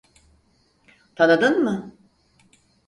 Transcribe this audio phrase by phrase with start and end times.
[1.15, 1.93] Tanıdın mı?